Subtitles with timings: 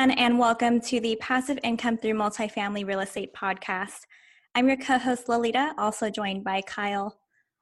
[0.00, 4.06] Everyone, and welcome to the Passive Income Through Multifamily Real Estate podcast.
[4.54, 7.18] I'm your co host, Lolita, also joined by Kyle.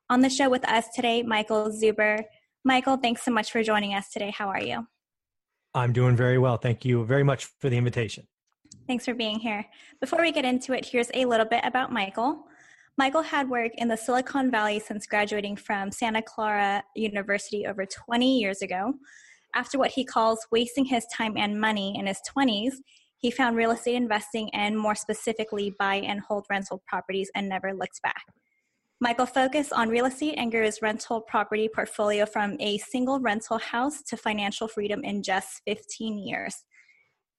[0.09, 2.23] On the show with us today, Michael Zuber.
[2.65, 4.30] Michael, thanks so much for joining us today.
[4.30, 4.87] How are you?
[5.74, 6.56] I'm doing very well.
[6.56, 8.29] Thank you very much for the invitation.
[8.87, 9.66] Thanks for being here.
[10.01, 12.45] Before we get into it, here's a little bit about Michael.
[12.96, 18.38] Michael had worked in the Silicon Valley since graduating from Santa Clara University over 20
[18.38, 18.95] years ago.
[19.54, 22.74] After what he calls wasting his time and money in his 20s,
[23.18, 27.74] he found real estate investing and more specifically buy and hold rental properties and never
[27.74, 28.23] looked back.
[29.01, 33.59] Michael focused on real estate and grew his rental property portfolio from a single rental
[33.59, 36.65] house to financial freedom in just 15 years.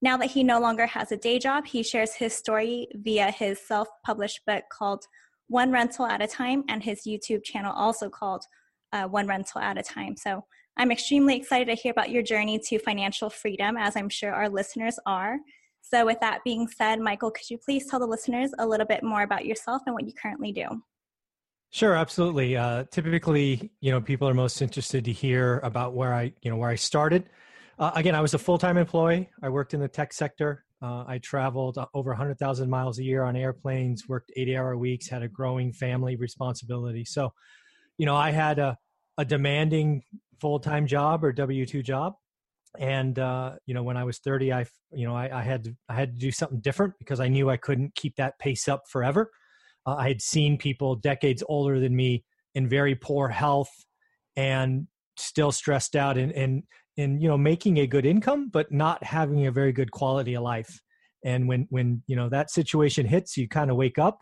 [0.02, 3.60] Now that he no longer has a day job, he shares his story via his
[3.60, 5.04] self published book called
[5.48, 8.42] One Rental at a Time and his YouTube channel also called
[8.94, 10.16] uh, One Rental at a Time.
[10.16, 10.44] So
[10.76, 14.48] I'm extremely excited to hear about your journey to financial freedom, as I'm sure our
[14.48, 15.38] listeners are.
[15.82, 19.02] So, with that being said, Michael, could you please tell the listeners a little bit
[19.02, 20.82] more about yourself and what you currently do?
[21.70, 22.56] Sure, absolutely.
[22.56, 26.56] Uh, typically, you know, people are most interested to hear about where I, you know,
[26.56, 27.30] where I started.
[27.78, 29.30] Uh, again, I was a full-time employee.
[29.42, 30.64] I worked in the tech sector.
[30.82, 35.28] Uh, I traveled over 100,000 miles a year on airplanes, worked 80-hour weeks, had a
[35.28, 37.04] growing family responsibility.
[37.04, 37.32] So,
[37.98, 38.76] you know, I had a,
[39.16, 40.02] a demanding
[40.40, 42.14] full-time job or w2 job.
[42.78, 45.76] And uh, you know when i was 30 i you know I, I, had to
[45.88, 48.82] i had to do something different because i knew i couldn't keep that pace up
[48.88, 49.30] forever.
[49.86, 52.24] Uh, i had seen people decades older than me
[52.54, 53.70] in very poor health
[54.36, 54.86] and
[55.16, 56.62] still stressed out and and
[56.96, 60.42] and you know making a good income but not having a very good quality of
[60.42, 60.80] life.
[61.24, 64.20] And when when you know that situation hits you kind of wake up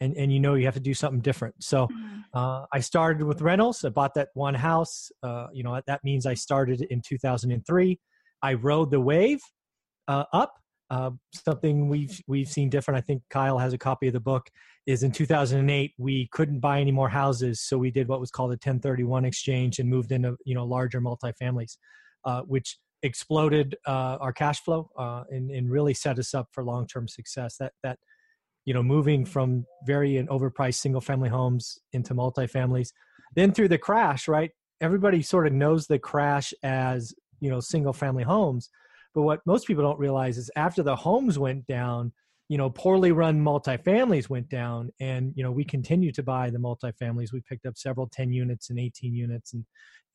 [0.00, 1.54] and, and you know you have to do something different.
[1.62, 2.20] So mm-hmm.
[2.34, 3.84] uh, I started with rentals.
[3.84, 5.10] I bought that one house.
[5.22, 7.98] Uh, you know that means I started in 2003.
[8.42, 9.40] I rode the wave
[10.08, 10.54] uh, up.
[10.90, 12.98] Uh, something we've we've seen different.
[12.98, 14.48] I think Kyle has a copy of the book.
[14.86, 18.50] Is in 2008 we couldn't buy any more houses, so we did what was called
[18.50, 21.76] a 1031 exchange and moved into you know larger multifamilies,
[22.24, 24.90] uh, which exploded uh, our cash flow
[25.30, 27.56] and, and really set us up for long term success.
[27.58, 27.98] That that
[28.64, 32.92] you know moving from very and overpriced single family homes into multifamilies.
[33.34, 34.50] Then through the crash right
[34.80, 38.68] everybody sort of knows the crash as you know single family homes.
[39.14, 42.12] But what most people don't realize is after the homes went down
[42.48, 46.58] you know poorly run multifamilies went down and you know we continue to buy the
[46.58, 47.32] multifamilies.
[47.32, 49.64] We picked up several 10 units and 18 units and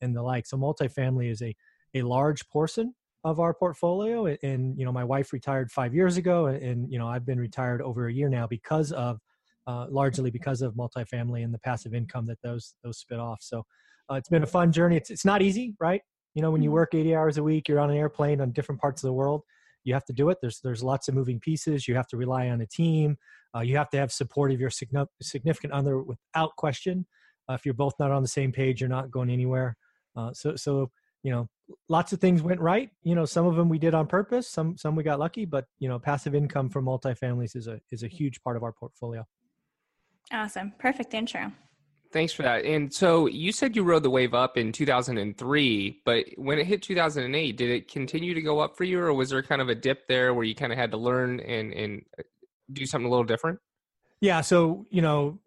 [0.00, 0.46] and the like.
[0.46, 1.54] So multifamily is a
[1.94, 6.46] a large portion of our portfolio and, you know my wife retired five years ago
[6.46, 9.18] and, you know i've been retired over a year now because of
[9.66, 13.38] uh, largely because of multifamily and the passive income that those those spit off.
[13.42, 13.64] So
[14.08, 14.96] uh, it's been a fun journey.
[14.96, 16.02] It's, it's not easy right?
[16.34, 16.74] You know when you mm-hmm.
[16.74, 19.42] work 80 hours a week you're on an airplane on different parts of the world
[19.86, 20.38] you have to do it.
[20.42, 21.86] There's there's lots of moving pieces.
[21.86, 23.16] You have to rely on a team.
[23.54, 27.06] Uh, you have to have support of your significant other without question.
[27.48, 29.76] Uh, if you're both not on the same page you're not going anywhere.
[30.16, 30.90] Uh, so so
[31.22, 31.48] you know
[31.88, 32.90] lots of things went right.
[33.02, 35.66] You know some of them we did on purpose some some we got lucky but
[35.78, 39.26] you know passive income from multifamilies is a is a huge part of our portfolio.
[40.32, 40.72] Awesome.
[40.78, 41.52] Perfect intro.
[42.12, 42.64] Thanks for that.
[42.64, 46.82] And so you said you rode the wave up in 2003 but when it hit
[46.82, 49.74] 2008 did it continue to go up for you or was there kind of a
[49.74, 52.22] dip there where you kind of had to learn and and uh,
[52.72, 53.58] do something a little different?
[54.20, 55.38] Yeah so you know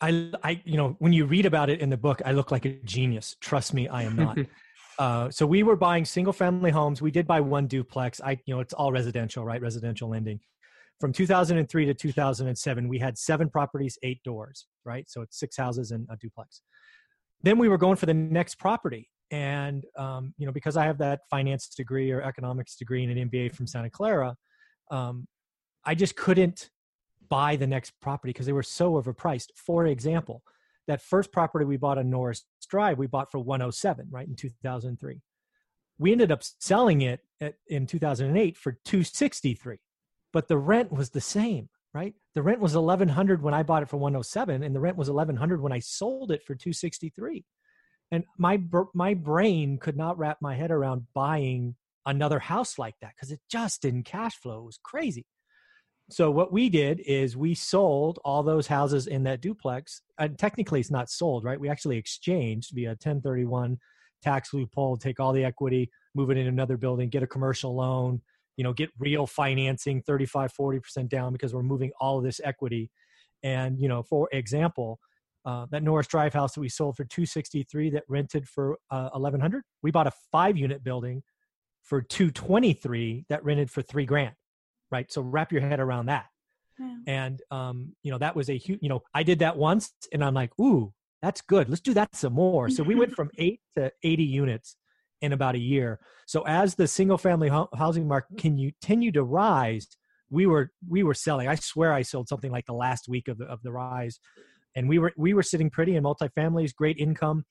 [0.00, 2.64] I, I, you know, when you read about it in the book, I look like
[2.64, 3.36] a genius.
[3.40, 4.38] Trust me, I am not.
[4.98, 7.00] Uh, so we were buying single family homes.
[7.00, 8.20] We did buy one duplex.
[8.20, 9.60] I, you know, it's all residential, right?
[9.60, 10.40] Residential lending.
[10.98, 15.08] From 2003 to 2007, we had seven properties, eight doors, right?
[15.08, 16.62] So it's six houses and a duplex.
[17.42, 19.08] Then we were going for the next property.
[19.30, 23.28] And, um, you know, because I have that finance degree or economics degree and an
[23.30, 24.34] MBA from Santa Clara,
[24.90, 25.28] um,
[25.84, 26.70] I just couldn't
[27.28, 29.48] buy the next property because they were so overpriced.
[29.54, 30.42] For example,
[30.88, 35.20] that first property we bought on Norris Drive, we bought for 107, right, in 2003.
[35.98, 39.78] We ended up selling it at, in 2008 for 263,
[40.32, 42.14] but the rent was the same, right?
[42.34, 45.60] The rent was 1100 when I bought it for 107, and the rent was 1100
[45.60, 47.44] when I sold it for 263.
[48.10, 48.60] and my
[48.94, 51.76] my brain could not wrap my head around buying
[52.06, 54.60] another house like that because it just didn't cash flow.
[54.60, 55.26] It was crazy.
[56.10, 60.00] So what we did is we sold all those houses in that duplex.
[60.18, 61.60] And technically, it's not sold, right?
[61.60, 63.78] We actually exchanged via 1031
[64.22, 68.22] tax loophole, take all the equity, move it in another building, get a commercial loan,
[68.56, 72.90] you know, get real financing, 35, 40% down because we're moving all of this equity.
[73.42, 74.98] And, you know, for example,
[75.44, 79.62] uh, that Norris Drive house that we sold for 263 that rented for uh, 1100,
[79.82, 81.22] we bought a five unit building
[81.82, 84.34] for 223 that rented for three grand
[84.90, 85.10] right?
[85.12, 86.26] So wrap your head around that.
[86.80, 86.94] Yeah.
[87.08, 90.22] and um you know that was a huge you know i did that once and
[90.22, 90.92] i'm like ooh
[91.22, 91.68] that's good.
[91.68, 92.68] Let's do that some more.
[92.70, 94.76] So we went from 8 to 80 units
[95.20, 95.98] in about a year.
[96.26, 99.88] So as the single family ho- housing market continue to rise
[100.30, 101.48] we were we were selling.
[101.48, 104.20] I swear i sold something like the last week of the of the rise.
[104.76, 107.44] And we were we were sitting pretty in multifamilies great income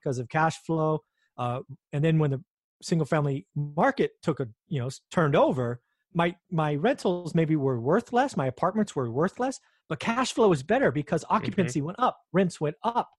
[0.00, 1.00] because of cash flow
[1.38, 1.60] uh,
[1.92, 2.42] and then when the
[2.82, 5.80] single family market took a you know turned over
[6.14, 10.48] my my rentals maybe were worth less my apartments were worth less but cash flow
[10.48, 11.34] was better because mm-hmm.
[11.34, 11.86] occupancy mm-hmm.
[11.86, 13.10] went up rents went up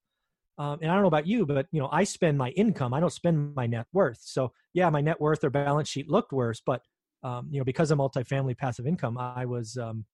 [0.57, 2.99] um, and i don't know about you but you know i spend my income i
[2.99, 6.61] don't spend my net worth so yeah my net worth or balance sheet looked worse
[6.65, 6.81] but
[7.23, 10.05] um, you know because of multifamily passive income i was um,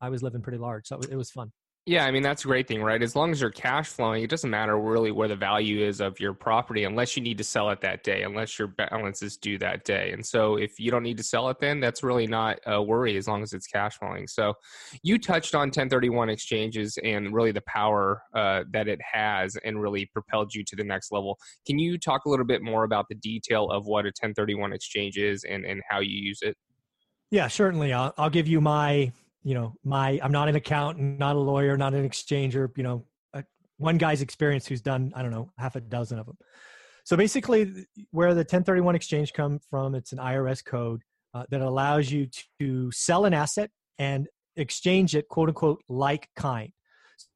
[0.00, 1.52] i was living pretty large so it was fun
[1.88, 3.00] yeah, I mean that's a great thing, right?
[3.00, 6.18] As long as you're cash flowing, it doesn't matter really where the value is of
[6.18, 9.56] your property unless you need to sell it that day, unless your balance is due
[9.58, 10.10] that day.
[10.10, 13.16] And so if you don't need to sell it then, that's really not a worry
[13.16, 14.26] as long as it's cash flowing.
[14.26, 14.54] So
[15.04, 20.06] you touched on 1031 exchanges and really the power uh, that it has and really
[20.06, 21.38] propelled you to the next level.
[21.68, 25.18] Can you talk a little bit more about the detail of what a 1031 exchange
[25.18, 26.56] is and, and how you use it?
[27.30, 27.92] Yeah, certainly.
[27.92, 29.12] I'll, I'll give you my
[29.46, 33.04] you know my i'm not an accountant not a lawyer not an exchanger you know
[33.78, 36.36] one guy's experience who's done i don't know half a dozen of them
[37.04, 41.02] so basically where the 1031 exchange come from it's an irs code
[41.36, 42.26] uh, that allows you
[42.58, 44.26] to sell an asset and
[44.56, 46.72] exchange it quote unquote like kind.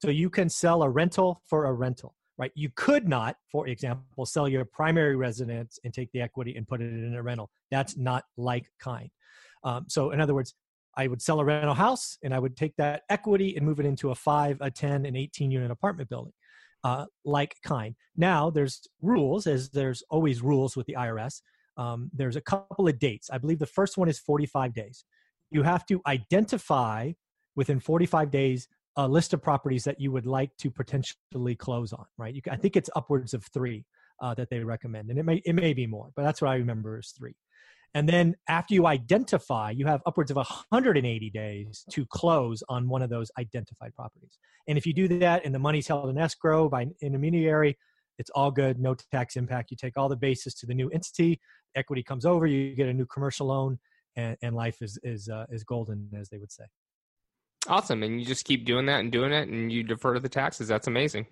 [0.03, 2.53] So you can sell a rental for a rental right?
[2.55, 6.81] You could not for example sell your primary residence and take the equity and put
[6.81, 7.51] it in a rental.
[7.71, 9.11] That's not like kind.
[9.63, 10.55] Um, so in other words
[10.97, 13.87] I would sell a rental house and I would take that equity and move it
[13.87, 16.33] into a five, a 10, an 18 unit apartment building,
[16.85, 17.95] uh, like kind.
[18.17, 21.43] Now, there's rules, as there's always rules with the IRS.
[21.77, 23.31] Um, there's a couple of dates.
[23.31, 25.05] I believe the first one is 45 days.
[25.51, 27.13] You have to identify
[27.57, 32.05] within 45 days a list of properties that you would like to potentially close on,
[32.19, 32.35] right?
[32.35, 33.85] You, I think it's upwards of three
[34.21, 36.57] uh, that they recommend, and it may it may be more, but that's what I
[36.57, 37.35] remember is three.
[37.95, 43.03] And then after you identify, you have upwards of 180 days to close on one
[43.03, 44.39] of those identified properties.
[44.69, 47.77] And if you do that and the money's held in escrow by an intermediary,
[48.19, 49.71] it's all good, no tax impact.
[49.71, 51.41] You take all the basis to the new entity,
[51.75, 53.79] equity comes over, you get a new commercial loan,
[54.15, 56.65] and, and life is is uh, is golden, as they would say.
[57.67, 60.29] Awesome, and you just keep doing that and doing it, and you defer to the
[60.29, 60.69] taxes.
[60.69, 61.27] That's amazing.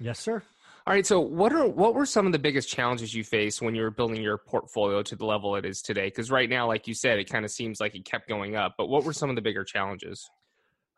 [0.00, 0.42] Yes, sir.
[0.86, 1.06] All right.
[1.06, 3.90] So, what are what were some of the biggest challenges you faced when you were
[3.90, 6.08] building your portfolio to the level it is today?
[6.08, 8.74] Because right now, like you said, it kind of seems like it kept going up.
[8.76, 10.28] But what were some of the bigger challenges?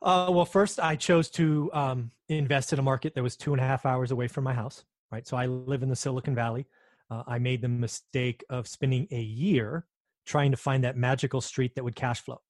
[0.03, 3.61] Uh, well, first, I chose to um, invest in a market that was two and
[3.61, 4.85] a half hours away from my house.
[5.13, 5.27] Right.
[5.27, 6.67] So I live in the Silicon Valley.
[7.09, 9.87] Uh, I made the mistake of spending a year
[10.27, 12.41] trying to find that magical street that would cash flow.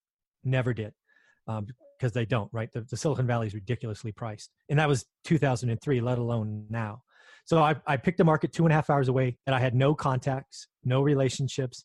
[0.42, 0.94] Never did.
[1.46, 1.66] Um,
[1.98, 2.70] because they don't, right?
[2.72, 4.50] The, the Silicon Valley is ridiculously priced.
[4.68, 7.02] And that was 2003, let alone now.
[7.46, 9.74] So I, I picked a market two and a half hours away that I had
[9.74, 11.84] no contacts, no relationships.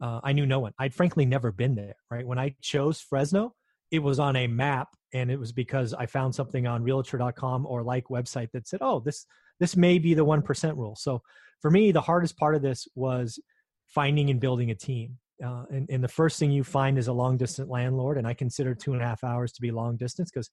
[0.00, 0.72] Uh, I knew no one.
[0.78, 2.26] I'd frankly never been there, right?
[2.26, 3.54] When I chose Fresno,
[3.90, 7.82] it was on a map and it was because I found something on realtor.com or
[7.82, 9.26] like website that said, oh, this,
[9.60, 10.96] this may be the 1% rule.
[10.96, 11.22] So
[11.60, 13.38] for me, the hardest part of this was
[13.86, 15.18] finding and building a team.
[15.44, 18.16] Uh, and, and the first thing you find is a long distance landlord.
[18.16, 20.50] And I consider two and a half hours to be long distance because,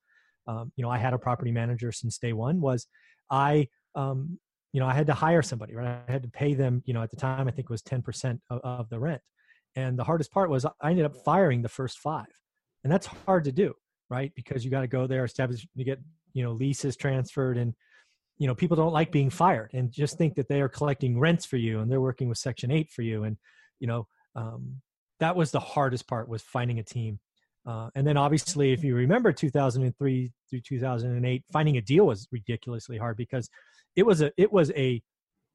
[0.48, 2.88] um, you know, I had a property manager since day one was
[3.32, 4.40] I um,
[4.74, 6.02] you know, I had to hire somebody, right?
[6.08, 8.40] I had to pay them, you know, at the time, I think it was 10%
[8.50, 9.22] of, of the rent.
[9.76, 12.28] And the hardest part was I ended up firing the first five.
[12.84, 13.74] And that's hard to do,
[14.10, 14.32] right?
[14.36, 16.00] Because you got to go there, establish, you get,
[16.34, 17.74] you know, leases transferred and,
[18.38, 21.46] you know, people don't like being fired and just think that they are collecting rents
[21.46, 23.24] for you and they're working with Section 8 for you.
[23.24, 23.38] And,
[23.80, 24.82] you know, um,
[25.20, 27.20] that was the hardest part was finding a team.
[27.66, 32.98] Uh, and then obviously, if you remember 2003 through 2008, finding a deal was ridiculously
[32.98, 33.50] hard because
[33.96, 35.02] it was a it was a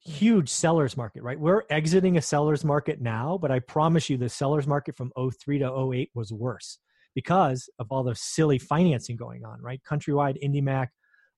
[0.03, 1.39] huge sellers market, right?
[1.39, 5.59] We're exiting a sellers market now, but I promise you the sellers market from 03
[5.59, 6.79] to 08 was worse
[7.15, 9.81] because of all the silly financing going on, right?
[9.87, 10.89] Countrywide, IndyMac,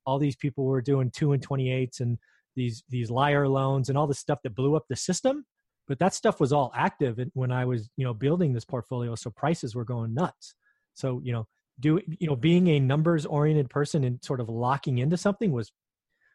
[0.06, 2.18] all these people were doing two and 28s and
[2.54, 5.44] these these liar loans and all the stuff that blew up the system
[5.88, 9.30] but that stuff was all active when i was you know building this portfolio so
[9.30, 10.54] prices were going nuts
[10.94, 11.46] so you know
[11.80, 15.72] do you know being a numbers oriented person and sort of locking into something was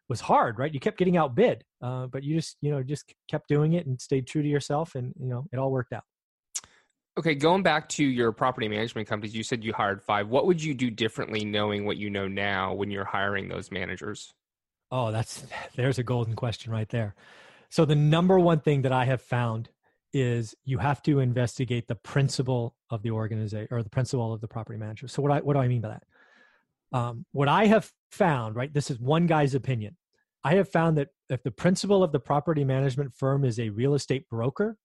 [0.09, 0.73] was hard right?
[0.73, 3.99] You kept getting outbid uh, but you just you know just kept doing it and
[3.99, 6.03] stayed true to yourself and you know it all worked out.
[7.17, 10.29] Okay going back to your property management companies you said you hired five.
[10.29, 14.33] What would you do differently knowing what you know now when you're hiring those managers?
[14.91, 15.45] Oh that's
[15.75, 17.15] there's a golden question right there.
[17.69, 19.69] So the number one thing that i have found
[20.13, 24.47] is you have to investigate the principal of the organization or the principal of the
[24.47, 25.07] property manager.
[25.07, 26.03] So what I what do I mean by that?
[26.97, 28.73] Um, what I have found, right?
[28.73, 29.97] This is one guy's opinion.
[30.43, 33.95] I have found that if the principal of the property management firm is a real
[33.95, 34.77] estate broker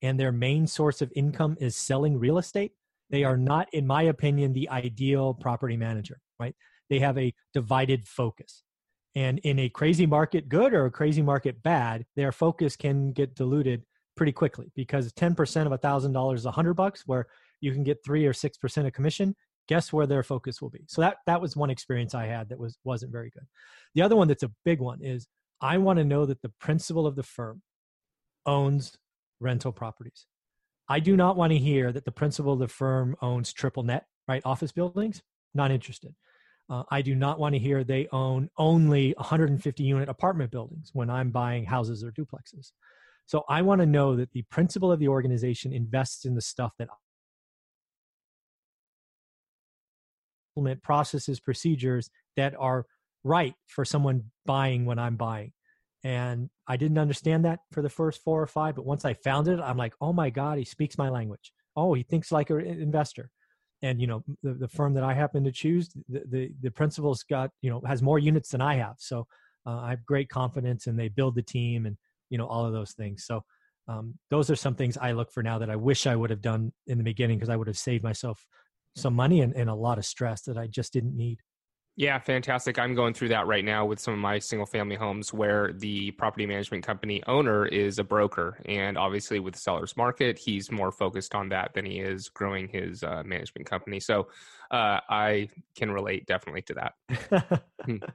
[0.00, 2.72] and their main source of income is selling real estate,
[3.10, 6.54] they are not, in my opinion, the ideal property manager, right?
[6.88, 8.62] They have a divided focus.
[9.14, 13.34] And in a crazy market good or a crazy market bad, their focus can get
[13.34, 13.82] diluted
[14.16, 17.26] pretty quickly because 10% of a thousand dollars is a hundred bucks where
[17.60, 19.34] you can get three or six percent of commission
[19.72, 20.84] guess where their focus will be.
[20.86, 23.46] So that that was one experience i had that was wasn't very good.
[23.94, 25.26] The other one that's a big one is
[25.60, 27.62] i want to know that the principal of the firm
[28.44, 28.98] owns
[29.40, 30.26] rental properties.
[30.88, 34.04] I do not want to hear that the principal of the firm owns triple net
[34.28, 35.22] right office buildings.
[35.54, 36.14] Not interested.
[36.70, 41.08] Uh, i do not want to hear they own only 150 unit apartment buildings when
[41.10, 42.66] i'm buying houses or duplexes.
[43.26, 46.72] So I want to know that the principal of the organization invests in the stuff
[46.78, 46.88] that
[50.56, 52.86] implement processes, procedures that are
[53.24, 55.52] right for someone buying when I'm buying.
[56.04, 59.48] And I didn't understand that for the first four or five, but once I found
[59.48, 61.52] it, I'm like, oh my God, he speaks my language.
[61.76, 63.30] Oh, he thinks like an investor.
[63.82, 67.24] And you know, the, the firm that I happen to choose, the, the the principal's
[67.24, 69.26] got you know has more units than I have, so
[69.66, 71.96] uh, I have great confidence, and they build the team, and
[72.32, 73.44] you know all of those things so
[73.86, 76.40] um, those are some things i look for now that i wish i would have
[76.40, 78.44] done in the beginning because i would have saved myself
[78.94, 81.38] some money and, and a lot of stress that i just didn't need
[81.94, 82.78] yeah, fantastic.
[82.78, 86.10] I'm going through that right now with some of my single family homes where the
[86.12, 88.58] property management company owner is a broker.
[88.64, 92.68] And obviously, with the seller's market, he's more focused on that than he is growing
[92.68, 94.00] his uh, management company.
[94.00, 94.28] So
[94.70, 97.62] uh, I can relate definitely to that.
[97.84, 97.96] Hmm.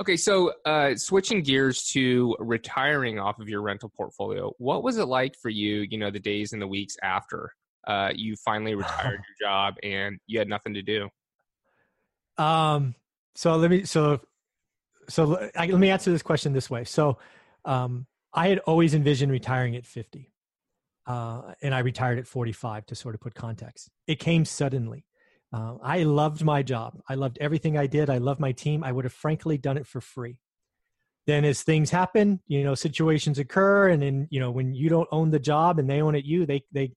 [0.00, 5.04] Okay, so uh, switching gears to retiring off of your rental portfolio, what was it
[5.04, 5.86] like for you?
[5.88, 7.52] You know, the days and the weeks after
[7.86, 11.08] uh, you finally retired your job and you had nothing to do.
[12.38, 12.94] Um.
[13.34, 13.84] So let me.
[13.84, 14.20] So,
[15.08, 16.84] so I, let me answer this question this way.
[16.84, 17.18] So,
[17.64, 20.32] um, I had always envisioned retiring at fifty,
[21.06, 23.90] uh, and I retired at forty-five to sort of put context.
[24.06, 25.06] It came suddenly.
[25.52, 26.98] Uh, I loved my job.
[27.08, 28.08] I loved everything I did.
[28.08, 28.82] I loved my team.
[28.82, 30.38] I would have frankly done it for free.
[31.26, 35.08] Then, as things happen, you know, situations occur, and then you know, when you don't
[35.12, 36.92] own the job and they own it, you they they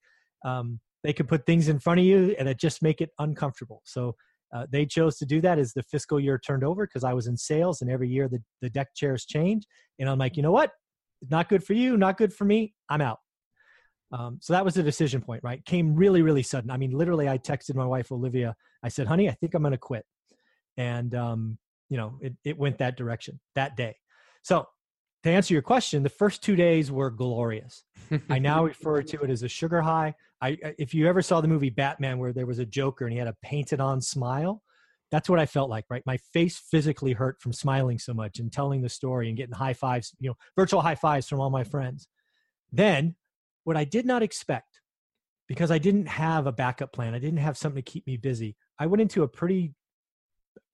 [0.46, 3.82] um, they could put things in front of you and it just make it uncomfortable.
[3.84, 4.16] So
[4.56, 7.28] uh, they chose to do that as the fiscal year turned over because I was
[7.28, 9.66] in sales, and every year the the deck chairs change,
[10.00, 10.72] and I'm like, you know what,
[11.30, 12.74] not good for you, not good for me.
[12.90, 13.18] I'm out.
[14.12, 15.66] Um, so that was the decision point, right?
[15.66, 16.70] Came really, really sudden.
[16.72, 18.56] I mean, literally, I texted my wife Olivia.
[18.84, 20.06] I said, "Honey, I think I'm going to quit,"
[20.78, 21.58] and um,
[21.90, 23.96] you know, it it went that direction that day.
[24.44, 24.68] So
[25.24, 27.84] to answer your question, the first two days were glorious.
[28.30, 30.14] I now refer to it as a sugar high.
[30.46, 33.20] I, if you ever saw the movie Batman, where there was a Joker and he
[33.20, 34.62] had a painted-on smile,
[35.12, 35.86] that's what I felt like.
[35.90, 39.56] Right, my face physically hurt from smiling so much and telling the story and getting
[39.56, 42.08] high fives, you know, virtual high fives from all my friends.
[42.72, 43.16] Then
[43.64, 44.82] what I did not expect,
[45.48, 48.56] because I didn't have a backup plan, I didn't have something to keep me busy,
[48.80, 49.74] I went into a pretty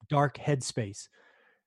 [0.09, 1.07] dark headspace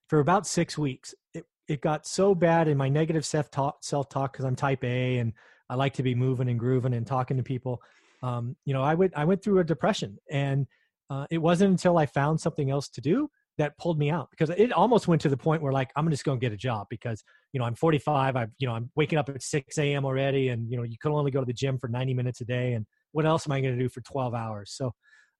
[0.08, 1.14] for about six weeks.
[1.32, 4.84] It, it got so bad in my negative self talk, self talk because I'm type
[4.84, 5.32] A and
[5.68, 7.82] I like to be moving and grooving and talking to people.
[8.22, 10.66] Um, you know, I went I went through a depression, and
[11.10, 14.50] uh, it wasn't until I found something else to do that pulled me out because
[14.50, 16.86] it almost went to the point where like I'm just going to get a job
[16.90, 20.04] because you know I'm 45 I you know I'm waking up at 6 a.m.
[20.04, 22.44] already and you know you can only go to the gym for 90 minutes a
[22.44, 24.92] day and what else am I going to do for 12 hours so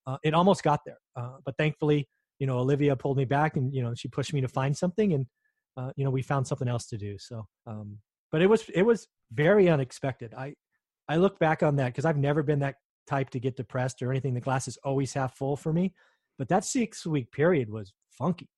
[0.07, 3.75] uh, it almost got there uh, but thankfully you know Olivia pulled me back and
[3.75, 5.27] you know she pushed me to find something and
[5.77, 7.99] uh, you know we found something else to do so um,
[8.35, 10.55] but it was it was very unexpected I
[11.09, 12.75] I look back on that because I've never been that
[13.07, 15.95] type to get depressed or anything the glass is always half full for me
[16.37, 18.49] but that six week period was funky.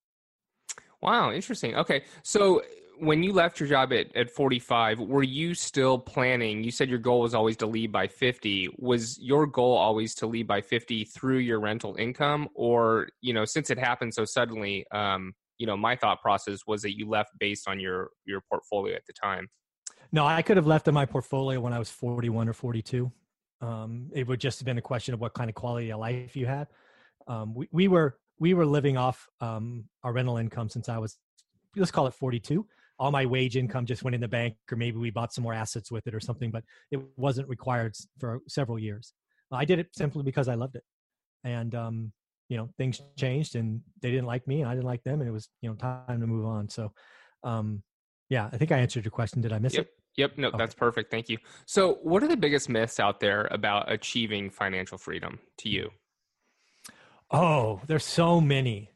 [1.02, 1.76] Wow, interesting.
[1.76, 2.04] Okay.
[2.22, 2.62] So
[2.98, 6.64] when you left your job at, at 45, were you still planning?
[6.64, 8.70] You said your goal was always to leave by 50.
[8.78, 12.48] Was your goal always to leave by 50 through your rental income?
[12.54, 16.82] Or, you know, since it happened so suddenly, um, you know my thought process was
[16.82, 19.48] that you left based on your your portfolio at the time
[20.12, 23.10] no i could have left in my portfolio when i was 41 or 42
[23.60, 26.36] um, it would just have been a question of what kind of quality of life
[26.36, 26.68] you had.
[27.26, 31.16] Um, we, we were we were living off um, our rental income since i was
[31.74, 32.66] let's call it 42
[32.98, 35.52] all my wage income just went in the bank or maybe we bought some more
[35.52, 39.12] assets with it or something but it wasn't required for several years.
[39.50, 40.84] I did it simply because i loved it.
[41.44, 42.12] And um,
[42.48, 45.28] you know things changed and they didn't like me and i didn't like them and
[45.28, 46.68] it was you know time to move on.
[46.68, 46.92] So
[47.42, 47.82] um
[48.28, 49.40] yeah i think i answered your question.
[49.40, 49.86] Did i miss yep.
[49.86, 50.58] it yep no okay.
[50.58, 51.38] that's perfect thank you.
[51.66, 55.90] So what are the biggest myths out there about achieving financial freedom to you?
[57.30, 58.90] Oh there's so many.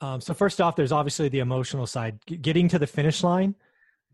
[0.00, 2.20] Um, so first off there's obviously the emotional side.
[2.26, 3.54] G- getting to the finish line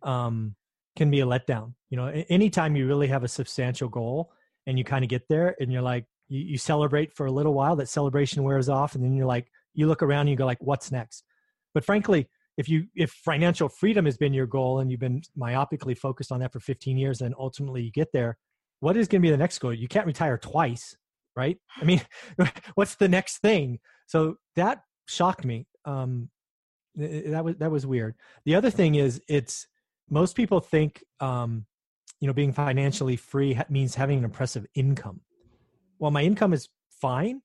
[0.03, 0.55] um,
[0.97, 1.75] can be a letdown.
[1.91, 4.33] You know anytime you really have a substantial goal
[4.67, 7.55] and you kind of get there and you're like you, you celebrate for a little
[7.55, 10.47] while that celebration wears off and then you're like you look around and you go
[10.47, 11.25] like what's next?
[11.75, 15.97] But frankly if you if financial freedom has been your goal and you've been myopically
[15.97, 18.37] focused on that for 15 years and ultimately you get there
[18.81, 19.73] what is going to be the next goal?
[19.73, 20.97] You can't retire twice
[21.37, 21.59] right?
[21.81, 22.01] I mean
[22.75, 23.81] what's the next thing?
[24.07, 26.31] So that shocked me um
[26.97, 28.15] that was that was weird.
[28.45, 29.67] The other thing is it's
[30.09, 31.67] most people think um
[32.21, 35.21] you know being financially free means having an impressive income.
[35.99, 36.69] Well, my income is
[37.01, 37.43] fine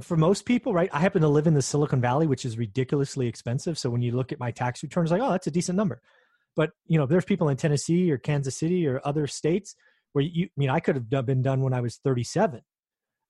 [0.00, 0.90] for most people, right?
[0.92, 3.78] I happen to live in the Silicon Valley, which is ridiculously expensive.
[3.78, 6.00] So when you look at my tax returns, like, oh, that's a decent number.
[6.54, 9.74] But you know, there's people in Tennessee or Kansas City or other states
[10.12, 12.60] where you, I mean, I could have been done when I was 37,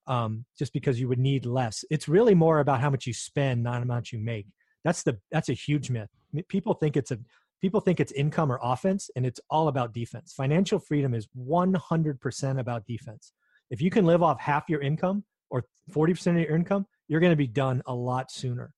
[0.07, 1.85] um, just because you would need less.
[1.91, 4.47] It's really more about how much you spend, not how much you make.
[4.85, 6.11] That's the that's a huge myth.
[6.49, 7.19] People think it's a
[7.61, 10.33] people think it's income or offense, and it's all about defense.
[10.33, 13.33] Financial freedom is 100% about defense.
[13.71, 17.31] If you can live off half your income or 40% of your income, you're going
[17.31, 18.75] to be done a lot sooner.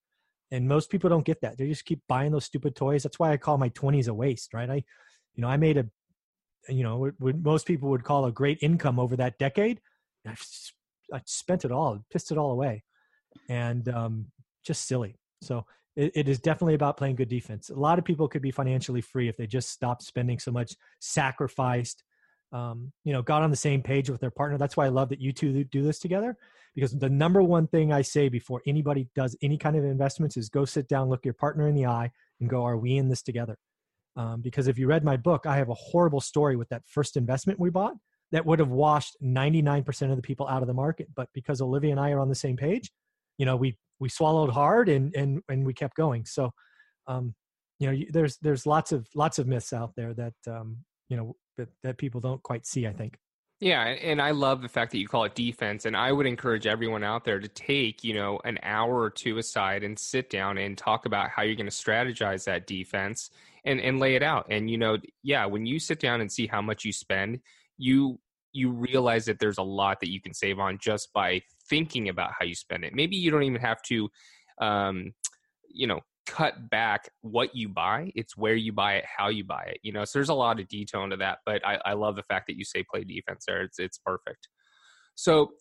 [0.50, 1.56] And most people don't get that.
[1.56, 3.02] They just keep buying those stupid toys.
[3.04, 4.68] That's why I call my 20s a waste, right?
[4.68, 4.84] I,
[5.34, 5.86] you know, I made a,
[6.68, 9.80] you know, what most people would call a great income over that decade.
[10.26, 10.34] I,
[11.26, 12.82] spent it all, pissed it all away,
[13.48, 14.26] and um,
[14.64, 15.16] just silly.
[15.42, 17.70] So it, it is definitely about playing good defense.
[17.70, 20.74] A lot of people could be financially free if they just stopped spending so much,
[20.98, 22.02] sacrificed,
[22.54, 24.56] um, you know, got on the same page with their partner.
[24.56, 26.36] That's why I love that you two do this together
[26.74, 30.48] because the number one thing I say before anybody does any kind of investments is
[30.48, 33.22] go sit down, look your partner in the eye, and go, Are we in this
[33.22, 33.58] together?
[34.16, 37.16] Um, because if you read my book, I have a horrible story with that first
[37.16, 37.94] investment we bought
[38.30, 41.08] that would have washed 99% of the people out of the market.
[41.14, 42.90] But because Olivia and I are on the same page,
[43.36, 46.24] you know, we we swallowed hard and and and we kept going.
[46.24, 46.52] So,
[47.08, 47.34] um,
[47.80, 51.36] you know, there's there's lots of lots of myths out there that um, you know
[51.56, 53.18] that, that people don't quite see, I think.
[53.60, 55.86] Yeah, and I love the fact that you call it defense.
[55.86, 59.38] And I would encourage everyone out there to take, you know, an hour or two
[59.38, 63.30] aside and sit down and talk about how you're going to strategize that defense
[63.64, 64.46] and, and lay it out.
[64.50, 67.40] And, you know, yeah, when you sit down and see how much you spend,
[67.78, 68.18] you
[68.56, 72.30] you realize that there's a lot that you can save on just by thinking about
[72.38, 72.94] how you spend it.
[72.94, 74.08] Maybe you don't even have to
[74.60, 75.12] um,
[75.74, 79.62] you know, cut back what you buy it's where you buy it how you buy
[79.64, 82.16] it you know so there's a lot of detail into that but i, I love
[82.16, 84.48] the fact that you say play defense there it's, it's perfect.
[85.16, 85.52] So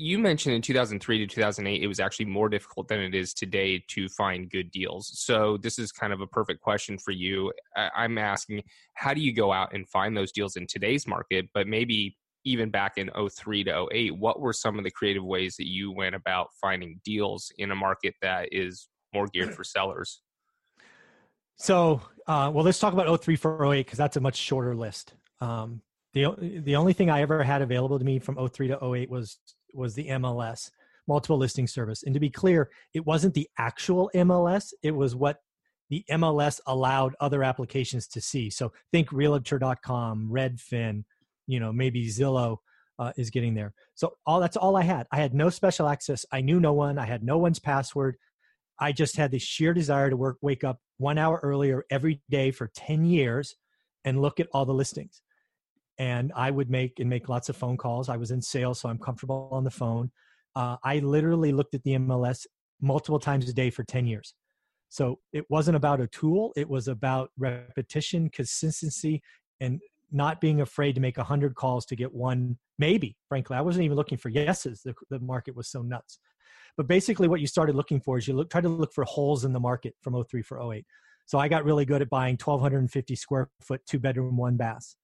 [0.00, 3.82] you mentioned in 2003 to 2008 it was actually more difficult than it is today
[3.88, 7.52] to find good deals so this is kind of a perfect question for you
[7.96, 8.62] i'm asking
[8.94, 12.70] how do you go out and find those deals in today's market but maybe even
[12.70, 16.14] back in 03 to 08 what were some of the creative ways that you went
[16.14, 20.20] about finding deals in a market that is more geared for sellers.
[21.56, 25.14] So, uh, well, let's talk about 03 for 08 because that's a much shorter list.
[25.40, 25.82] Um,
[26.14, 29.38] the the only thing I ever had available to me from 03 to 08 was
[29.74, 30.70] was the MLS
[31.06, 32.02] multiple listing service.
[32.02, 35.38] And to be clear, it wasn't the actual MLS; it was what
[35.90, 38.50] the MLS allowed other applications to see.
[38.50, 41.04] So think Realtor.com, Redfin,
[41.46, 42.58] you know, maybe Zillow.
[43.00, 43.72] Uh, is getting there.
[43.94, 45.06] So all that's all I had.
[45.12, 46.26] I had no special access.
[46.32, 46.98] I knew no one.
[46.98, 48.16] I had no one's password.
[48.80, 52.50] I just had this sheer desire to work, wake up one hour earlier every day
[52.50, 53.56] for 10 years
[54.04, 55.22] and look at all the listings.
[55.98, 58.08] And I would make and make lots of phone calls.
[58.08, 60.10] I was in sales, so I'm comfortable on the phone.
[60.54, 62.46] Uh, I literally looked at the MLS
[62.80, 64.34] multiple times a day for 10 years.
[64.90, 69.22] So it wasn't about a tool, it was about repetition, consistency,
[69.60, 73.84] and not being afraid to make 100 calls to get one maybe frankly i wasn't
[73.84, 76.18] even looking for yeses the, the market was so nuts
[76.78, 79.44] but basically, what you started looking for is you look, try to look for holes
[79.44, 80.86] in the market from 03 for 08.
[81.26, 84.94] So I got really good at buying 1,250 square foot, two bedroom, one bath.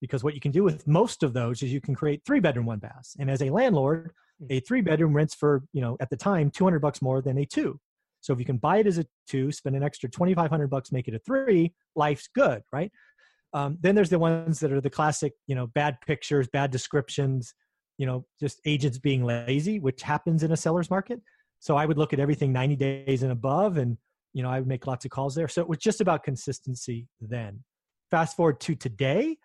[0.00, 2.64] Because what you can do with most of those is you can create three bedroom,
[2.64, 3.10] one bath.
[3.18, 4.46] And as a landlord, hmm.
[4.50, 7.44] a three bedroom rents for, you know, at the time, 200 bucks more than a
[7.44, 7.80] two.
[8.20, 11.08] So if you can buy it as a two, spend an extra 2,500 bucks, make
[11.08, 12.92] it a three, life's good, right?
[13.52, 17.52] Um, then there's the ones that are the classic, you know, bad pictures, bad descriptions,
[17.98, 21.20] you know, just agents being lazy, which happens in a seller's market.
[21.60, 23.96] So I would look at everything 90 days and above, and
[24.32, 25.48] you know, I would make lots of calls there.
[25.48, 27.64] So it was just about consistency then.
[28.10, 29.38] Fast forward to today,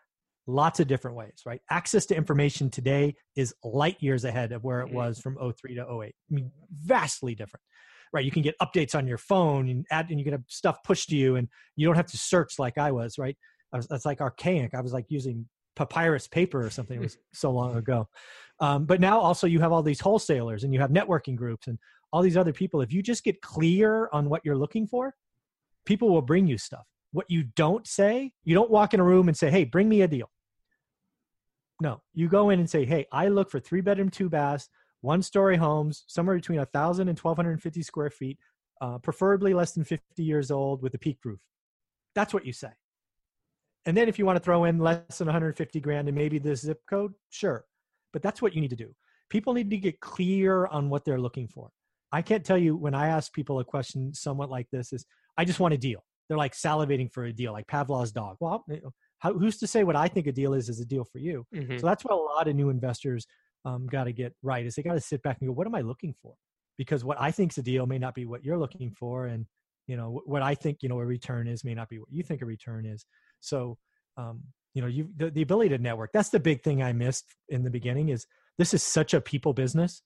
[0.47, 1.61] lots of different ways, right?
[1.69, 4.95] Access to information today is light years ahead of where it mm-hmm.
[4.95, 5.89] was from 03 to 08.
[6.31, 7.63] I mean, vastly different,
[8.13, 8.25] right?
[8.25, 11.15] You can get updates on your phone and add, and you get stuff pushed to
[11.15, 13.37] you, and you don't have to search like I was, right?
[13.73, 14.73] I was, that's like archaic.
[14.73, 15.47] I was like using
[15.85, 16.97] papyrus paper or something.
[16.97, 18.07] It was so long ago.
[18.59, 21.79] Um, but now also you have all these wholesalers and you have networking groups and
[22.13, 22.81] all these other people.
[22.81, 25.15] If you just get clear on what you're looking for,
[25.85, 26.85] people will bring you stuff.
[27.11, 30.01] What you don't say, you don't walk in a room and say, "Hey, bring me
[30.01, 30.29] a deal."
[31.81, 34.69] No, you go in and say, "Hey, I look for three bedroom, two baths,
[35.01, 38.37] one story homes, somewhere between a thousand and twelve hundred and fifty square feet,
[38.81, 41.39] uh, preferably less than fifty years old, with a peak roof."
[42.13, 42.71] That's what you say.
[43.85, 46.55] And then if you want to throw in less than 150 grand and maybe the
[46.55, 47.65] zip code, sure.
[48.13, 48.93] But that's what you need to do.
[49.29, 51.69] People need to get clear on what they're looking for.
[52.11, 55.05] I can't tell you when I ask people a question somewhat like this is
[55.37, 56.03] I just want a deal.
[56.27, 58.37] They're like salivating for a deal, like Pavlov's dog.
[58.39, 58.65] Well,
[59.19, 61.45] how, who's to say what I think a deal is is a deal for you?
[61.55, 61.77] Mm-hmm.
[61.77, 63.25] So that's what a lot of new investors
[63.65, 65.75] um, got to get right is they got to sit back and go, what am
[65.75, 66.33] I looking for?
[66.77, 69.45] Because what I think's a deal may not be what you're looking for, and
[69.91, 72.23] you know what I think you know a return is may not be what you
[72.23, 73.05] think a return is.
[73.41, 73.77] So
[74.15, 74.41] um,
[74.73, 77.61] you know you the, the ability to network that's the big thing i missed in
[77.61, 78.25] the beginning is
[78.57, 80.01] this is such a people business.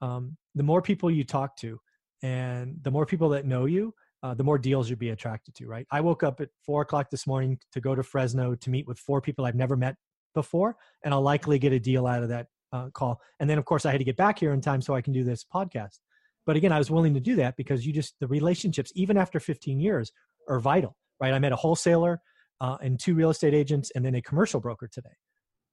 [0.00, 1.78] Um, the more people you talk to
[2.22, 5.66] and the more people that know you uh, the more deals you'll be attracted to
[5.66, 5.86] right?
[5.90, 8.98] I woke up at four o'clock this morning to go to fresno to meet with
[8.98, 9.96] four people i've never met
[10.34, 13.20] before and i'll likely get a deal out of that uh, call.
[13.38, 15.12] And then of course i had to get back here in time so i can
[15.12, 15.98] do this podcast
[16.46, 19.38] but again i was willing to do that because you just the relationships even after
[19.38, 20.12] 15 years
[20.48, 21.32] are vital right?
[21.32, 22.20] I met a wholesaler
[22.60, 25.10] uh, and two real estate agents and then a commercial broker today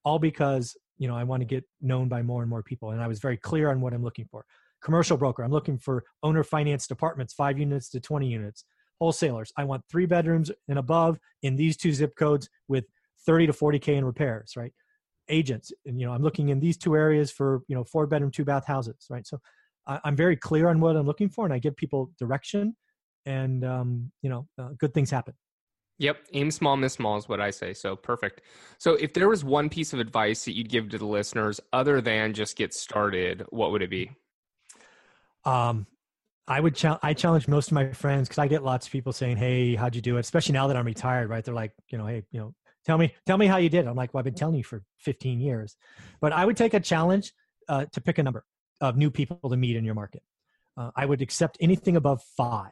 [0.05, 3.01] all because you know i want to get known by more and more people and
[3.01, 4.45] i was very clear on what i'm looking for.
[4.83, 8.65] Commercial broker i'm looking for owner finance departments five units to 20 units.
[8.99, 12.85] Wholesalers i want three bedrooms and above in these two zip codes with
[13.25, 14.73] 30 to 40k in repairs right?
[15.29, 18.31] Agents and you know i'm looking in these two areas for you know four bedroom
[18.31, 19.25] two bath houses right?
[19.25, 19.39] So
[19.87, 22.75] I, am very clear on what i'm looking for and i give people direction
[23.25, 25.33] and um, you know uh, good things happen
[25.99, 26.25] Yep.
[26.33, 27.73] Aim small, miss small is what I say.
[27.73, 28.41] So perfect.
[28.77, 32.01] So if there was one piece of advice that you'd give to the listeners other
[32.01, 34.11] than just get started, what would it be?
[35.45, 35.87] Um,
[36.47, 39.13] I would challenge, I challenge most of my friends because I get lots of people
[39.13, 40.21] saying, Hey, how'd you do it?
[40.21, 41.43] Especially now that I'm retired, right?
[41.43, 42.53] They're like, you know, Hey, you know,
[42.85, 43.87] tell me, tell me how you did.
[43.87, 45.77] I'm like, well, I've been telling you for 15 years,
[46.19, 47.31] but I would take a challenge
[47.69, 48.43] uh, to pick a number
[48.81, 50.23] of new people to meet in your market.
[50.75, 52.71] Uh, I would accept anything above five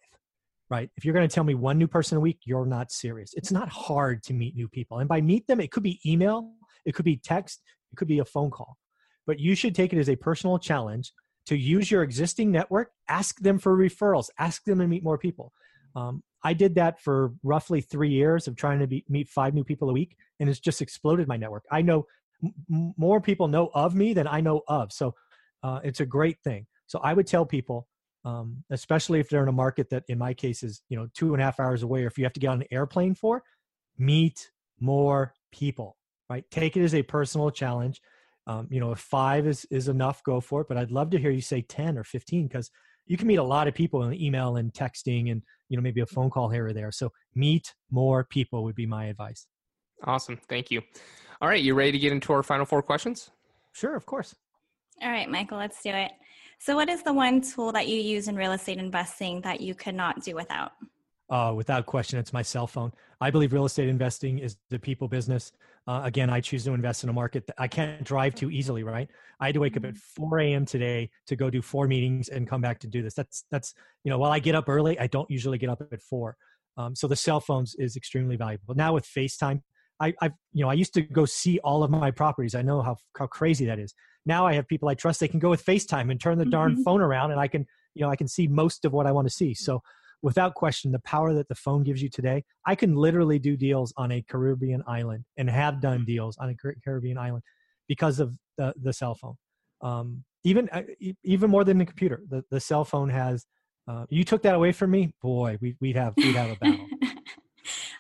[0.72, 0.90] right?
[0.96, 3.34] If you're going to tell me one new person a week, you're not serious.
[3.36, 5.00] It's not hard to meet new people.
[5.00, 6.54] And by meet them, it could be email,
[6.86, 7.62] it could be text,
[7.92, 8.78] it could be a phone call.
[9.28, 11.12] But you should take it as a personal challenge
[11.48, 15.52] to use your existing network, ask them for referrals, ask them to meet more people.
[15.94, 19.66] Um, I did that for roughly three years of trying to be, meet five new
[19.66, 21.66] people a week, and it's just exploded my network.
[21.70, 22.08] I know
[22.42, 24.94] m- more people know of me than I know of.
[24.94, 25.16] So
[25.64, 26.66] uh, it's a great thing.
[26.88, 27.88] So I would tell people
[28.24, 31.34] um, especially if they're in a market that, in my case, is you know two
[31.34, 33.44] and a half hours away, or if you have to get on an airplane for,
[33.98, 35.98] meet more people.
[36.30, 38.00] Right, take it as a personal challenge.
[38.48, 40.68] Um, you know, if five is is enough, go for it.
[40.68, 42.70] But I'd love to hear you say ten or fifteen because
[43.08, 46.02] you can meet a lot of people in email and texting, and you know maybe
[46.02, 46.92] a phone call here or there.
[46.92, 49.48] So meet more people would be my advice.
[50.04, 50.82] Awesome, thank you.
[51.42, 53.32] All right, you ready to get into our final four questions?
[53.74, 54.36] Sure, of course.
[55.02, 56.12] All right, Michael, let's do it.
[56.60, 59.74] So, what is the one tool that you use in real estate investing that you
[59.74, 60.74] could not do without?
[61.28, 62.92] Uh, without question, it's my cell phone.
[63.20, 65.54] I believe real estate investing is the people business.
[65.88, 68.84] Uh, again, I choose to invest in a market that I can't drive to easily.
[68.84, 69.10] Right?
[69.40, 70.66] I had to wake up at 4 a.m.
[70.66, 73.16] today to go do four meetings and come back to do this.
[73.16, 76.04] That's that's you know while I get up early, I don't usually get up at
[76.04, 76.38] four.
[76.78, 78.76] Um, so the cell phones is extremely valuable.
[78.76, 79.64] Now with FaceTime,
[80.02, 82.56] I, I've you know I used to go see all of my properties.
[82.56, 83.94] I know how how crazy that is
[84.26, 85.20] now I have people I trust.
[85.20, 86.84] They can go with FaceTime and turn the darn mm-hmm.
[86.84, 89.28] phone around, and I can, you know, I can see most of what I want
[89.28, 89.54] to see.
[89.54, 89.82] So,
[90.22, 93.94] without question, the power that the phone gives you today, I can literally do deals
[93.98, 97.44] on a Caribbean island and have done deals on a Caribbean island
[97.88, 99.36] because of the the cell phone.
[99.82, 100.84] Um, even uh,
[101.24, 103.46] even more than the computer, the the cell phone has.
[103.88, 106.86] Uh, you took that away from me, boy, we, would have we'd have a battle.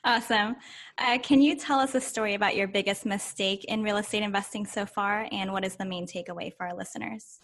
[0.04, 0.56] Awesome.
[0.98, 4.66] Uh, can you tell us a story about your biggest mistake in real estate investing
[4.66, 7.40] so far, and what is the main takeaway for our listeners?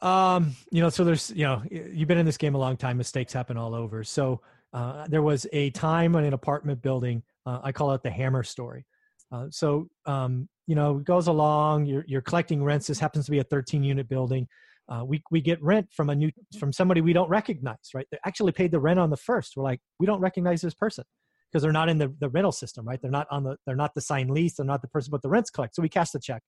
[0.00, 2.96] Um, you know, so there's, you know, you've been in this game a long time.
[2.96, 4.02] Mistakes happen all over.
[4.02, 4.40] So
[4.72, 7.22] uh, there was a time in an apartment building.
[7.44, 8.86] Uh, I call it the hammer story.
[9.30, 11.84] Uh, so um, you know, it goes along.
[11.84, 12.86] You're you're collecting rents.
[12.86, 14.48] This happens to be a 13 unit building.
[14.88, 17.90] Uh, we we get rent from a new from somebody we don't recognize.
[17.92, 18.06] Right?
[18.10, 19.54] They actually paid the rent on the first.
[19.56, 21.04] We're like, we don't recognize this person
[21.50, 22.86] because they're not in the, the rental system.
[22.86, 23.00] Right?
[23.00, 24.54] They're not on the they're not the signed lease.
[24.54, 25.74] They're not the person, but the rents collect.
[25.74, 26.42] So we cash the check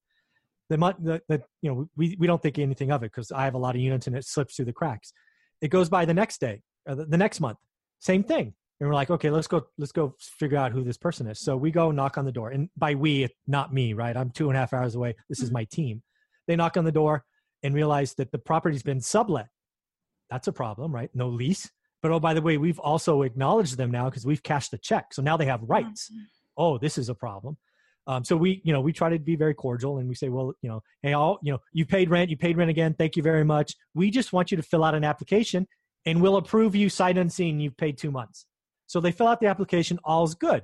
[0.69, 3.55] the, the, the you know we, we don't think anything of it because i have
[3.55, 5.13] a lot of units and it slips through the cracks
[5.61, 7.59] it goes by the next day or the, the next month
[7.99, 11.27] same thing and we're like okay let's go let's go figure out who this person
[11.27, 14.31] is so we go knock on the door and by we not me right i'm
[14.31, 15.55] two and a half hours away this is mm-hmm.
[15.55, 16.03] my team
[16.47, 17.25] they knock on the door
[17.63, 19.49] and realize that the property's been sublet
[20.31, 21.71] that's a problem right no lease
[22.03, 25.13] but oh by the way we've also acknowledged them now because we've cashed the check
[25.13, 26.11] so now they have rights
[26.57, 27.57] oh this is a problem
[28.07, 30.53] um, so we, you know, we try to be very cordial and we say, well,
[30.61, 32.95] you know, hey, all, you know, you paid rent, you paid rent again.
[32.95, 33.75] Thank you very much.
[33.95, 35.69] We just want you to fill out an application
[36.05, 37.61] and we'll approve you sight unseen.
[37.61, 38.47] You've paid two months.
[38.87, 39.99] So they fill out the application.
[40.05, 40.63] All's good.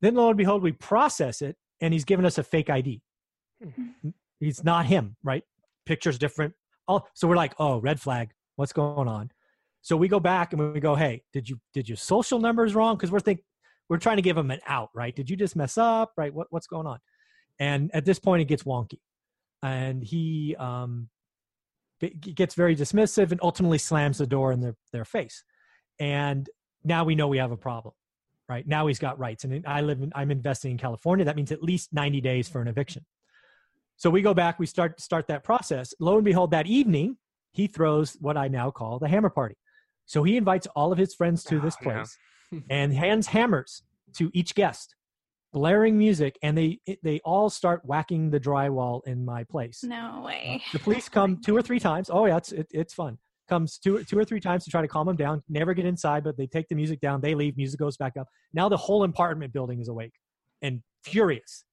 [0.00, 3.02] Then lo and behold, we process it and he's given us a fake ID.
[3.62, 4.10] Hmm.
[4.38, 5.42] He's not him, right?
[5.84, 6.54] Picture's different.
[6.86, 8.30] Oh, so we're like, oh, red flag.
[8.54, 9.30] What's going on?
[9.86, 12.96] So we go back and we go, hey, did you did your social numbers wrong?
[12.96, 13.44] Because we're think
[13.88, 15.14] we're trying to give them an out, right?
[15.14, 16.34] Did you just mess up, right?
[16.34, 16.98] What what's going on?
[17.60, 18.98] And at this point, it gets wonky,
[19.62, 21.08] and he um,
[22.00, 25.44] gets very dismissive and ultimately slams the door in their their face.
[26.00, 26.50] And
[26.82, 27.94] now we know we have a problem,
[28.48, 28.66] right?
[28.66, 31.24] Now he's got rights, and I live in I'm investing in California.
[31.24, 33.06] That means at least 90 days for an eviction.
[33.98, 35.94] So we go back, we start start that process.
[36.00, 37.18] Lo and behold, that evening
[37.52, 39.54] he throws what I now call the hammer party.
[40.06, 42.16] So he invites all of his friends to oh, this place
[42.70, 43.82] and hands hammers
[44.14, 44.94] to each guest,
[45.52, 49.82] blaring music, and they they all start whacking the drywall in my place.
[49.82, 50.62] No way.
[50.64, 52.08] Uh, the police come two or three times.
[52.10, 53.18] Oh yeah, it's it, it's fun.
[53.48, 55.42] Comes two two or three times to try to calm them down.
[55.48, 57.20] Never get inside, but they take the music down.
[57.20, 57.56] They leave.
[57.56, 58.28] Music goes back up.
[58.54, 60.14] Now the whole apartment building is awake
[60.62, 61.64] and furious.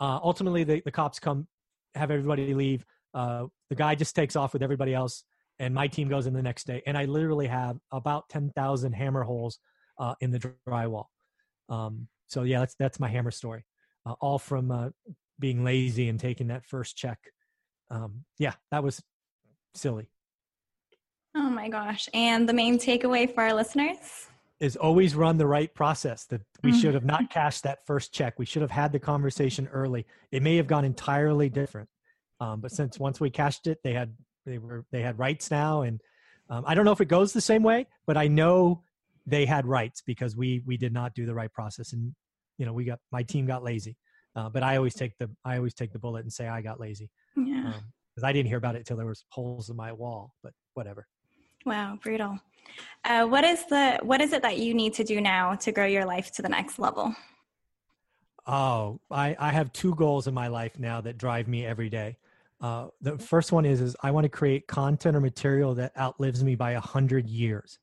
[0.00, 1.48] Uh, ultimately, the, the cops come,
[1.94, 2.84] have everybody leave.
[3.14, 5.24] Uh, the guy just takes off with everybody else,
[5.58, 6.82] and my team goes in the next day.
[6.86, 9.58] And I literally have about ten thousand hammer holes
[9.98, 11.06] uh, in the drywall.
[11.68, 13.64] Um, so yeah, that's that's my hammer story,
[14.06, 14.90] uh, all from uh,
[15.38, 17.18] being lazy and taking that first check.
[17.90, 19.02] Um, yeah, that was
[19.74, 20.10] silly.
[21.34, 22.08] Oh my gosh!
[22.14, 24.28] And the main takeaway for our listeners
[24.60, 26.24] is always run the right process.
[26.26, 26.80] That we mm-hmm.
[26.80, 28.38] should have not cashed that first check.
[28.38, 30.06] We should have had the conversation early.
[30.32, 31.88] It may have gone entirely different,
[32.40, 34.14] um, but since once we cashed it, they had
[34.48, 36.00] they were they had rights now, and
[36.50, 38.82] um, I don't know if it goes the same way, but I know
[39.28, 42.14] they had rights because we we did not do the right process and
[42.56, 43.96] you know we got my team got lazy.
[44.36, 46.78] Uh, but i always take the i always take the bullet and say i got
[46.78, 47.72] lazy yeah.
[48.14, 50.52] because um, i didn't hear about it until there was holes in my wall but
[50.74, 51.06] whatever.
[51.66, 52.38] Wow brutal.
[53.04, 55.86] Uh, what is the what is it that you need to do now to grow
[55.86, 57.14] your life to the next level?
[58.46, 62.16] Oh i i have two goals in my life now that drive me every day
[62.60, 66.42] uh, the first one is is i want to create content or material that outlives
[66.42, 67.78] me by a hundred years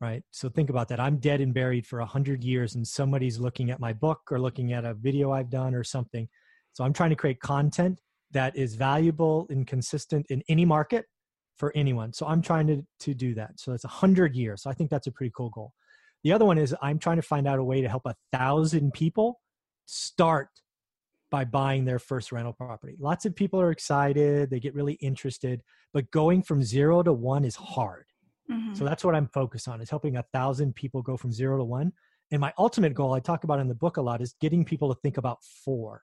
[0.00, 0.22] right?
[0.30, 0.98] So think about that.
[0.98, 4.40] I'm dead and buried for a hundred years and somebody's looking at my book or
[4.40, 6.28] looking at a video i've done or something.
[6.72, 8.00] So i'm trying to create content
[8.32, 11.04] that is valuable and consistent in any market
[11.56, 12.12] for anyone.
[12.12, 13.60] So i'm trying to, to do that.
[13.60, 14.62] So it's a hundred years.
[14.62, 15.72] So i think that's a pretty cool goal.
[16.24, 18.92] The other one is i'm trying to find out a way to help a thousand
[18.92, 19.40] people
[19.86, 20.48] start
[21.30, 25.62] by buying their first rental property lots of people are excited they get really interested
[25.92, 28.04] but going from zero to one is hard
[28.50, 28.74] Mm-hmm.
[28.74, 31.64] So that's what I'm focused on is helping a thousand people go from zero to
[31.64, 31.92] one.
[32.30, 34.92] And my ultimate goal I talk about in the book a lot is getting people
[34.92, 36.02] to think about four.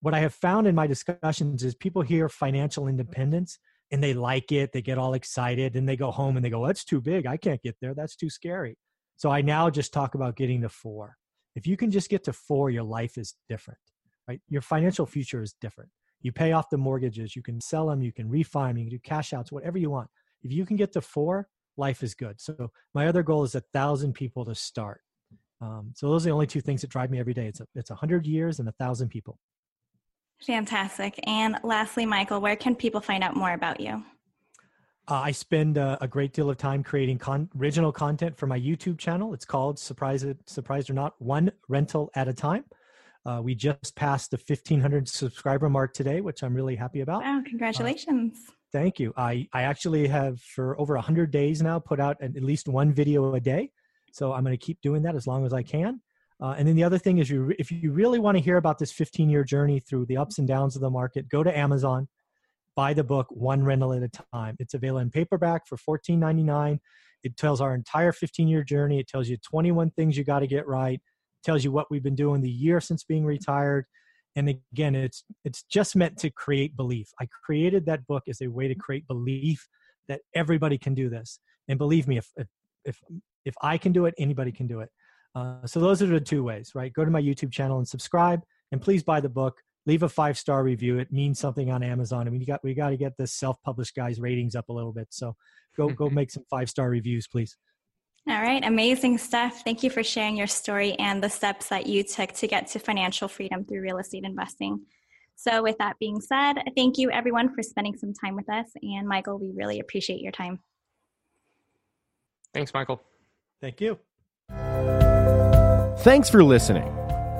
[0.00, 3.58] What I have found in my discussions is people hear financial independence
[3.90, 6.66] and they like it, they get all excited, and they go home and they go,
[6.66, 7.26] That's too big.
[7.26, 7.94] I can't get there.
[7.94, 8.76] That's too scary.
[9.16, 11.16] So I now just talk about getting to four.
[11.54, 13.78] If you can just get to four, your life is different,
[14.28, 14.40] right?
[14.48, 15.90] Your financial future is different.
[16.20, 18.96] You pay off the mortgages, you can sell them, you can refi them, you can
[18.96, 20.08] do cash outs, whatever you want.
[20.42, 22.40] If you can get to four, life is good.
[22.40, 25.00] So my other goal is a thousand people to start.
[25.60, 27.46] Um, so those are the only two things that drive me every day.
[27.46, 29.38] It's a, it's a hundred years and a thousand people.
[30.42, 31.20] Fantastic.
[31.26, 34.02] And lastly, Michael, where can people find out more about you?
[35.06, 38.58] Uh, I spend uh, a great deal of time creating con- original content for my
[38.58, 39.34] YouTube channel.
[39.34, 42.64] It's called Surprise Surprised or Not, One Rental at a Time.
[43.26, 47.22] Uh, we just passed the 1500 subscriber mark today, which I'm really happy about.
[47.22, 48.38] Wow, congratulations.
[48.72, 49.14] Thank you.
[49.16, 53.34] I, I actually have for over 100 days now put out at least one video
[53.34, 53.70] a day.
[54.12, 56.00] So I'm going to keep doing that as long as I can.
[56.40, 58.78] Uh, and then the other thing is, you, if you really want to hear about
[58.78, 62.08] this 15 year journey through the ups and downs of the market, go to Amazon
[62.74, 64.56] buy the book one rental at a time.
[64.58, 66.78] It's available in paperback for $14.99.
[67.22, 68.98] It tells our entire 15 year journey.
[68.98, 71.00] It tells you 21 things you got to get right.
[71.44, 73.86] Tells you what we've been doing the year since being retired.
[74.36, 77.08] And again, it's it's just meant to create belief.
[77.20, 79.68] I created that book as a way to create belief
[80.08, 81.38] that everybody can do this.
[81.68, 82.48] And believe me, if if
[82.84, 83.00] if,
[83.44, 84.90] if I can do it, anybody can do it.
[85.34, 86.92] Uh, so those are the two ways, right?
[86.92, 88.40] Go to my YouTube channel and subscribe,
[88.72, 89.60] and please buy the book.
[89.86, 90.98] Leave a five star review.
[90.98, 92.26] It means something on Amazon.
[92.26, 94.72] I mean, you got we got to get this self published guys' ratings up a
[94.72, 95.08] little bit.
[95.10, 95.36] So
[95.76, 97.56] go go make some five star reviews, please.
[98.26, 99.62] All right, amazing stuff.
[99.64, 102.78] Thank you for sharing your story and the steps that you took to get to
[102.78, 104.80] financial freedom through real estate investing.
[105.36, 108.66] So, with that being said, thank you everyone for spending some time with us.
[108.82, 110.60] And Michael, we really appreciate your time.
[112.54, 113.02] Thanks, Michael.
[113.60, 113.98] Thank you.
[115.98, 116.90] Thanks for listening.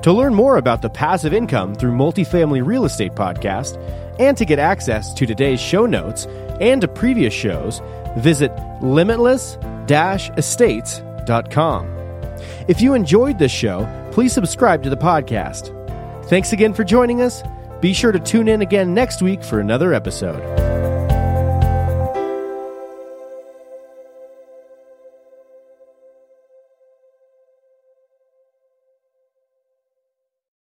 [0.03, 3.79] To learn more about the Passive Income through Multifamily Real Estate podcast,
[4.19, 6.27] and to get access to today's show notes
[6.61, 7.81] and to previous shows,
[8.17, 8.51] visit
[8.83, 9.57] limitless
[9.91, 11.87] estates.com.
[12.67, 15.71] If you enjoyed this show, please subscribe to the podcast.
[16.25, 17.43] Thanks again for joining us.
[17.81, 20.74] Be sure to tune in again next week for another episode.